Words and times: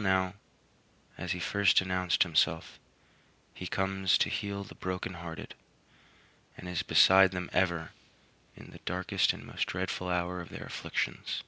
Still 0.00 0.10
now, 0.12 0.32
as 1.18 1.32
he 1.32 1.38
first 1.40 1.82
announced 1.82 2.22
himself, 2.22 2.78
he 3.52 3.66
comes 3.66 4.16
"to 4.16 4.30
heal 4.30 4.64
the 4.64 4.74
broken 4.74 5.12
hearted," 5.12 5.54
and 6.56 6.70
is 6.70 6.82
beside 6.82 7.32
them 7.32 7.50
ever 7.52 7.92
in 8.56 8.70
the 8.70 8.80
darkest 8.86 9.34
and 9.34 9.44
most 9.44 9.66
dreadful 9.66 10.08
hour 10.08 10.40
of 10.40 10.48
their 10.48 10.64
afflictions. 10.64 11.42